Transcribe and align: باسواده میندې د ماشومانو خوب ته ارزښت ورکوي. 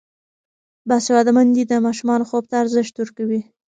باسواده 0.89 1.31
میندې 1.35 1.63
د 1.67 1.73
ماشومانو 1.85 2.27
خوب 2.29 2.43
ته 2.49 2.55
ارزښت 2.63 2.95
ورکوي. 2.97 3.41